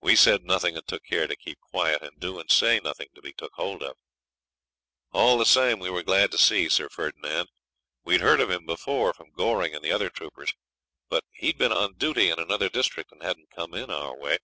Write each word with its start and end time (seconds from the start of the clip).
We 0.00 0.16
said 0.16 0.42
nothing, 0.42 0.74
and 0.78 0.86
took 0.88 1.04
care 1.04 1.26
to 1.26 1.36
keep 1.36 1.60
quiet, 1.60 2.00
and 2.00 2.18
do 2.18 2.40
and 2.40 2.50
say 2.50 2.80
nothing 2.82 3.08
to 3.14 3.20
be 3.20 3.34
took 3.34 3.52
hold 3.56 3.82
of. 3.82 3.94
All 5.12 5.36
the 5.36 5.44
same, 5.44 5.78
we 5.78 5.90
were 5.90 6.02
glad 6.02 6.30
to 6.30 6.38
see 6.38 6.70
Sir 6.70 6.88
Ferdinand. 6.88 7.50
We'd 8.02 8.22
heard 8.22 8.40
of 8.40 8.50
him 8.50 8.64
before 8.64 9.12
from 9.12 9.32
Goring 9.32 9.74
and 9.74 9.84
the 9.84 9.92
other 9.92 10.08
troopers; 10.08 10.54
but 11.10 11.24
he'd 11.32 11.58
been 11.58 11.72
on 11.72 11.98
duty 11.98 12.30
in 12.30 12.38
another 12.40 12.70
district, 12.70 13.12
and 13.12 13.22
hadn't 13.22 13.50
come 13.50 13.74
in 13.74 13.90
our 13.90 14.16
way. 14.16 14.38